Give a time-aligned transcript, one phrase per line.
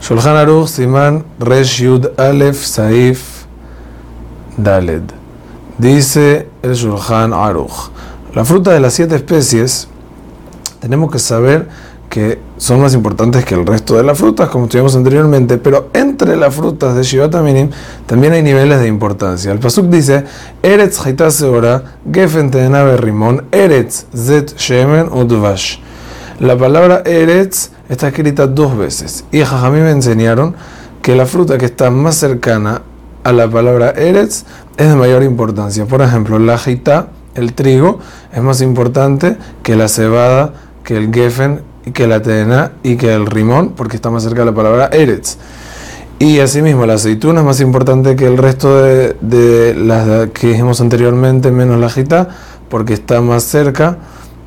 [0.00, 3.44] Shulchan Aruch Siman Resh Yud Alef Saif
[4.56, 5.02] Daled.
[5.76, 7.90] Dice el Shulchan Aruch.
[8.34, 9.88] La fruta de las siete especies,
[10.80, 11.68] tenemos que saber
[12.08, 16.36] que son más importantes que el resto de las frutas, como estudiamos anteriormente, pero entre
[16.36, 17.70] las frutas de Shivat Aminim
[18.06, 19.52] también hay niveles de importancia.
[19.52, 20.24] El Pasuk dice,
[20.62, 20.98] Eretz
[21.30, 25.78] Seora, Gefen Tenabe Rimon, Eretz Zet Shemen Udvash.
[26.40, 29.24] La palabra Eretz está escrita dos veces.
[29.32, 30.54] Y a mí me enseñaron
[31.02, 32.82] que la fruta que está más cercana
[33.24, 34.44] a la palabra Eretz
[34.76, 35.84] es de mayor importancia.
[35.84, 37.98] Por ejemplo, la jita, el trigo,
[38.32, 41.62] es más importante que la cebada, que el gefen,
[41.92, 45.36] que la tena y que el rimón, porque está más cerca de la palabra Eretz.
[46.20, 50.80] Y asimismo, la aceituna es más importante que el resto de, de las que dijimos
[50.80, 52.28] anteriormente, menos la jita,
[52.68, 53.96] porque está más cerca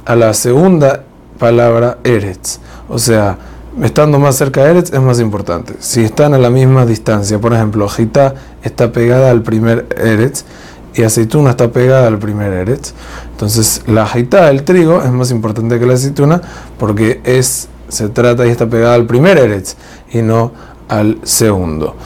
[0.06, 1.04] a la segunda
[1.44, 2.60] palabra Eretz.
[2.88, 3.38] O sea,
[3.82, 5.74] estando más cerca de Eretz es más importante.
[5.80, 10.46] Si están a la misma distancia, por ejemplo, Jita está pegada al primer Eretz
[10.94, 12.94] y aceituna está pegada al primer Eretz.
[13.32, 16.42] Entonces, la Jita, el trigo, es más importante que la aceituna
[16.80, 19.76] porque es, se trata y está pegada al primer Eretz
[20.14, 20.54] y no
[20.88, 21.98] al segundo.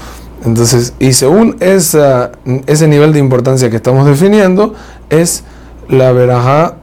[0.46, 2.32] Entonces, y según esa,
[2.66, 4.74] ese nivel de importancia que estamos definiendo,
[5.12, 5.44] es
[5.90, 6.78] la verajá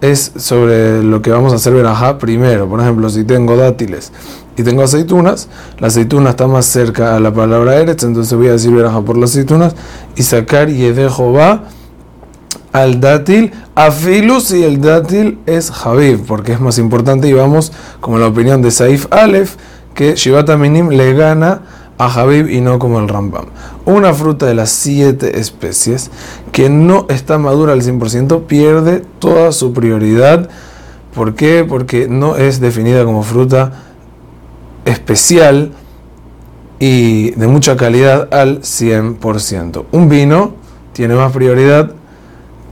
[0.00, 2.68] es sobre lo que vamos a hacer verajá primero.
[2.68, 4.12] Por ejemplo, si tengo dátiles
[4.56, 8.52] y tengo aceitunas, la aceituna está más cerca a la palabra Eretz, entonces voy a
[8.52, 9.74] decir verajá por las aceitunas
[10.16, 11.64] y sacar y dejo va
[12.72, 17.72] al dátil a filus y el dátil es Javib, porque es más importante y vamos
[18.00, 19.56] como la opinión de Saif Aleph
[19.94, 21.62] que Shivata Minim le gana
[21.98, 23.46] a Habib y no como el Rambam.
[23.84, 26.10] Una fruta de las siete especies
[26.52, 30.48] que no está madura al 100% pierde toda su prioridad.
[31.14, 31.66] ¿Por qué?
[31.68, 33.72] Porque no es definida como fruta
[34.84, 35.72] especial
[36.78, 39.86] y de mucha calidad al 100%.
[39.90, 40.54] Un vino
[40.92, 41.92] tiene más prioridad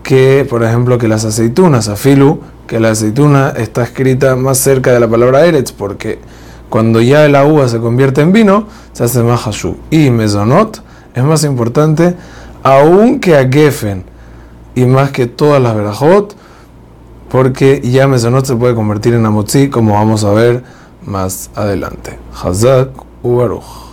[0.02, 1.88] que, por ejemplo, que las aceitunas.
[1.88, 6.20] Afilu, que la aceituna está escrita más cerca de la palabra Eretz porque
[6.68, 9.76] cuando ya la uva se convierte en vino, se hace más hashu.
[9.90, 10.82] Y mezonot
[11.14, 12.16] es más importante
[12.62, 14.04] aún que a gefen
[14.74, 16.36] y más que todas las verajot,
[17.30, 20.64] porque ya mezonot se puede convertir en amotzi, como vamos a ver
[21.04, 22.18] más adelante.
[22.42, 22.90] Hazak
[23.22, 23.85] Ubaruch.